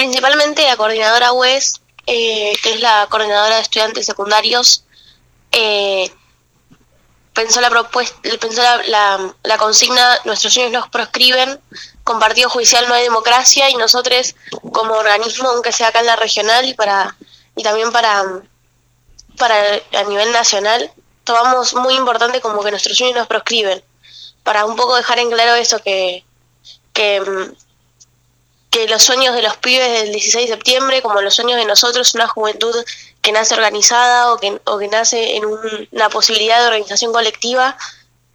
[0.00, 4.84] principalmente la coordinadora UES, eh, que es la coordinadora de estudiantes secundarios,
[5.52, 6.10] eh,
[7.34, 11.60] pensó la propuesta, pensó la, la, consigna nuestros sueños nos proscriben,
[12.02, 14.34] con partido judicial no hay democracia y nosotros
[14.72, 17.14] como organismo, aunque sea acá en la regional y para
[17.54, 18.24] y también para
[19.36, 19.54] para
[19.92, 20.90] a nivel nacional,
[21.24, 23.84] tomamos muy importante como que nuestros sueños nos proscriben,
[24.44, 26.24] para un poco dejar en claro eso que
[26.94, 27.52] que
[28.70, 32.14] que los sueños de los pibes del 16 de septiembre, como los sueños de nosotros,
[32.14, 32.74] una juventud
[33.20, 37.76] que nace organizada o que, nace en una posibilidad de organización colectiva,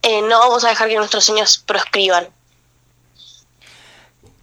[0.02, 2.28] eh, no vamos a dejar que nuestros sueños proscriban.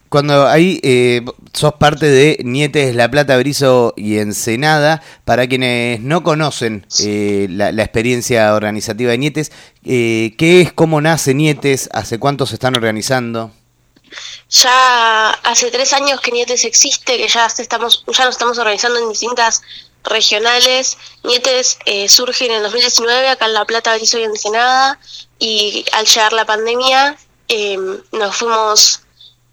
[0.09, 1.23] Cuando ahí eh,
[1.55, 7.71] sos parte de Nietes, La Plata, Brizo y Ensenada, para quienes no conocen eh, la,
[7.71, 9.52] experiencia organizativa de Nietes,
[9.83, 13.52] ¿qué es, cómo nace Nietes, hace cuánto se están organizando?
[14.51, 19.09] Ya hace tres años que Nietes existe, que ya estamos, ya nos estamos organizando en
[19.09, 19.62] distintas
[20.05, 20.99] regionales.
[21.23, 24.99] Nietes eh, surge en el 2019 acá en La Plata, Berizo y Ensenada,
[25.38, 27.16] y al llegar la pandemia
[27.49, 27.77] eh,
[28.13, 29.02] nos fuimos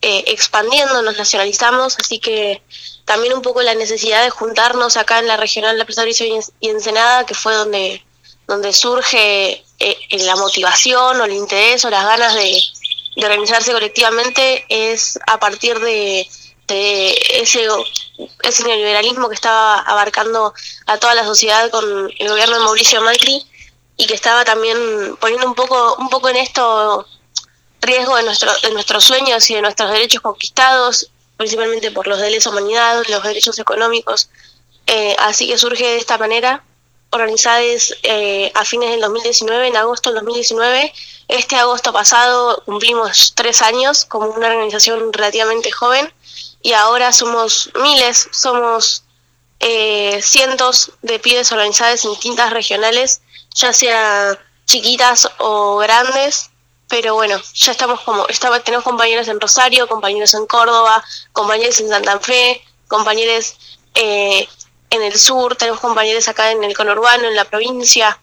[0.01, 2.61] eh, expandiendo, nos nacionalizamos, así que
[3.05, 6.67] también un poco la necesidad de juntarnos acá en la regional La Plata, Berizo y
[6.69, 8.03] Ensenada, que fue donde,
[8.47, 9.63] donde surge
[10.11, 12.61] la motivación o el interés o las ganas de
[13.19, 16.27] de organizarse colectivamente es a partir de,
[16.67, 17.67] ese,
[18.65, 20.53] neoliberalismo que estaba abarcando
[20.85, 23.45] a toda la sociedad con el gobierno de Mauricio Macri
[23.97, 24.77] y que estaba también
[25.19, 27.05] poniendo un poco, un poco en esto
[27.81, 32.31] riesgo de, nuestro, de nuestros sueños y de nuestros derechos conquistados, principalmente por los de
[32.31, 34.29] lesa humanidad, los derechos económicos.
[34.87, 36.63] Eh, así que surge de esta manera
[37.11, 40.93] organizadas eh, a fines del 2019, en agosto del 2019.
[41.27, 46.11] Este agosto pasado cumplimos tres años como una organización relativamente joven
[46.61, 49.03] y ahora somos miles, somos
[49.59, 53.21] eh, cientos de pibes organizadas en distintas regionales,
[53.53, 56.49] ya sea chiquitas o grandes,
[56.87, 61.89] pero bueno, ya estamos como, estaba, tenemos compañeros en Rosario, compañeros en Córdoba, compañeros en
[61.89, 63.55] Santa Fe, compañeros
[63.95, 64.47] eh,
[64.89, 68.19] en el sur, tenemos compañeros acá en el conurbano, en la provincia.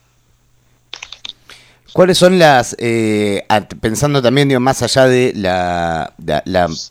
[1.97, 3.47] ¿Cuáles son las, eh,
[3.81, 6.12] pensando también digo, más allá de la,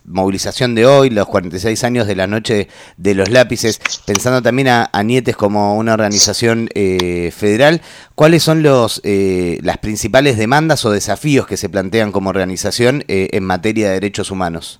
[0.04, 5.04] movilización de hoy, los 46 años de la noche de los lápices, pensando también a,
[5.04, 7.84] Nietes como una organización eh, federal,
[8.16, 13.44] ¿cuáles son los, eh, las principales demandas o desafíos que se plantean como organización en
[13.44, 14.80] materia de derechos humanos?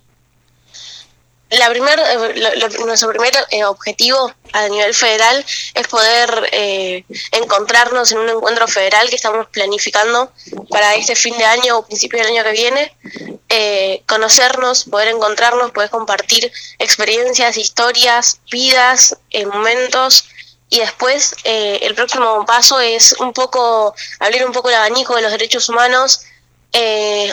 [1.50, 8.18] La primer, eh, nuestro primer eh, objetivo a nivel federal es poder eh, encontrarnos en
[8.18, 10.32] un encuentro federal que estamos planificando
[10.70, 15.90] para este fin de año o principio del año que viene, conocernos, poder encontrarnos, poder
[15.90, 19.16] compartir experiencias, historias, vidas,
[19.52, 20.24] momentos.
[20.68, 25.30] Y después el próximo paso es un poco abrir un poco el abanico de los
[25.30, 26.22] derechos humanos,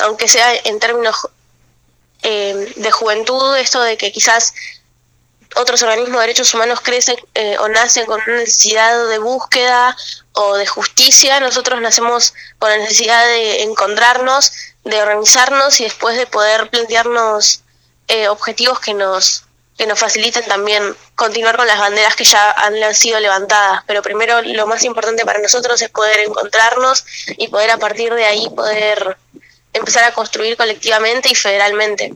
[0.01, 1.27] aunque sea en términos
[2.23, 4.53] eh, de juventud, esto de que quizás
[5.55, 9.95] otros organismos de derechos humanos crecen eh, o nacen con una necesidad de búsqueda
[10.33, 14.51] o de justicia, nosotros nacemos con la necesidad de encontrarnos,
[14.83, 17.61] de organizarnos y después de poder plantearnos
[18.07, 19.43] eh, objetivos que nos
[19.77, 23.81] que nos faciliten también continuar con las banderas que ya han, han sido levantadas.
[23.87, 27.03] Pero primero lo más importante para nosotros es poder encontrarnos
[27.37, 29.17] y poder a partir de ahí poder
[29.73, 32.13] empezar a construir colectivamente y federalmente.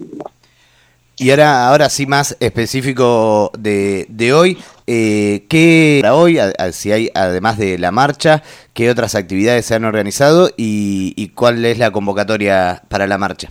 [1.17, 6.39] Y ahora, ahora sí más específico de, de hoy, eh, ¿qué para hoy,
[6.71, 8.41] si hay además de la marcha,
[8.73, 13.49] qué otras actividades se han organizado y, cuál es la convocatoria para la marcha?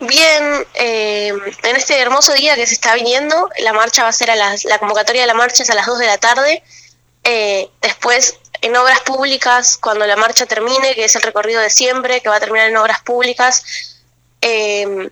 [0.00, 1.32] Bien, eh,
[1.62, 4.64] en este hermoso día que se está viniendo, la marcha va a ser a las,
[4.64, 6.62] la convocatoria de la marcha es a las 2 de la tarde.
[7.24, 12.20] Eh, después en obras públicas, cuando la marcha termine, que es el recorrido de siempre,
[12.20, 13.98] que va a terminar en obras públicas,
[14.40, 15.10] eh,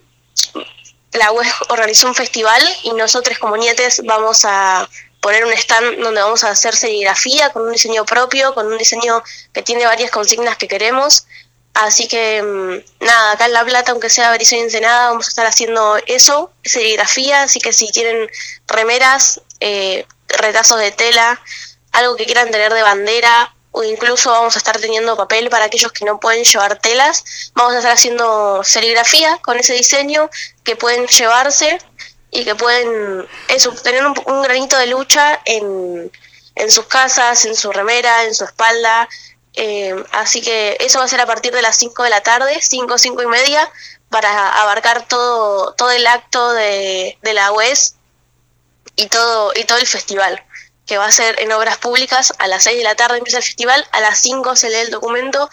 [1.11, 4.89] la UES organizó un festival y nosotros como nietes vamos a
[5.19, 9.21] poner un stand donde vamos a hacer serigrafía con un diseño propio, con un diseño
[9.53, 11.27] que tiene varias consignas que queremos.
[11.73, 15.29] Así que mm, nada, acá en La Plata, aunque sea Berizo y Ensenada, vamos a
[15.29, 18.29] estar haciendo eso, serigrafía, así que si tienen
[18.67, 21.39] remeras, eh, retazos de tela,
[21.91, 25.91] algo que quieran tener de bandera o incluso vamos a estar teniendo papel para aquellos
[25.91, 27.51] que no pueden llevar telas.
[27.53, 30.29] Vamos a estar haciendo serigrafía con ese diseño
[30.63, 31.79] que pueden llevarse
[32.31, 36.11] y que pueden eso, tener un, granito de lucha en,
[36.55, 39.07] en, sus casas, en su remera, en su espalda.
[39.53, 42.57] Eh, así que eso va a ser a partir de las 5 de la tarde,
[42.61, 43.69] 5, 5 y media,
[44.09, 47.95] para abarcar todo, todo el acto de, de la UES
[48.95, 50.43] y todo, y todo el festival,
[50.91, 53.45] que va a ser en obras públicas, a las 6 de la tarde empieza el
[53.45, 55.49] festival, a las 5 se lee el documento,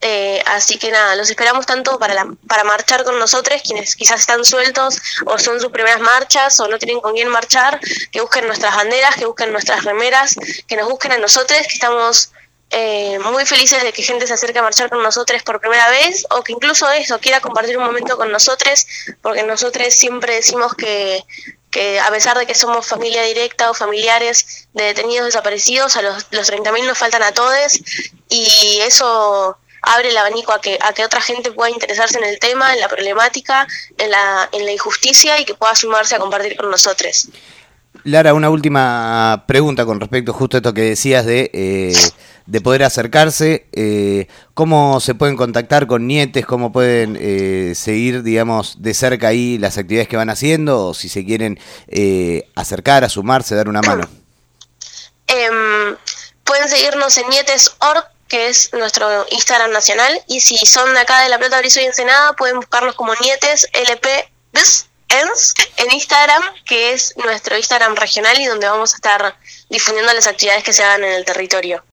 [0.00, 4.18] eh, así que nada, los esperamos tanto para, la, para marchar con nosotros, quienes quizás
[4.18, 7.78] están sueltos o son sus primeras marchas o no tienen con quién marchar,
[8.10, 10.34] que busquen nuestras banderas, que busquen nuestras remeras,
[10.66, 12.32] que nos busquen a nosotros, que estamos
[12.70, 16.26] eh, muy felices de que gente se acerque a marchar con nosotros por primera vez
[16.30, 18.84] o que incluso eso quiera compartir un momento con nosotros,
[19.22, 21.22] porque nosotros siempre decimos que,
[21.76, 26.26] que a pesar de que somos familia directa o familiares de detenidos desaparecidos, a los,
[26.30, 27.78] los 30.000 nos faltan a todos
[28.30, 32.38] y eso abre el abanico a que, a que otra gente pueda interesarse en el
[32.38, 33.66] tema, en la problemática,
[33.98, 37.28] en la, en la injusticia y que pueda sumarse a compartir con nosotros.
[38.06, 41.92] Lara, una última pregunta con respecto justo a esto que decías de, eh,
[42.46, 43.66] de poder acercarse.
[43.72, 46.46] Eh, ¿Cómo se pueden contactar con Nietes?
[46.46, 50.86] ¿Cómo pueden eh, seguir, digamos, de cerca ahí las actividades que van haciendo?
[50.86, 51.58] O si se quieren
[51.88, 54.08] eh, acercar, a sumarse, dar una mano.
[55.28, 55.96] Em,
[56.44, 61.28] pueden seguirnos en nietes.org que es nuestro Instagram nacional, y si son de acá de
[61.28, 64.08] La Plata, Berizo y Ensenada, pueden buscarnos como Nietes LP
[65.76, 69.36] en Instagram, que es nuestro Instagram regional y donde vamos a estar
[69.68, 71.84] difundiendo las actividades que se hagan en el territorio.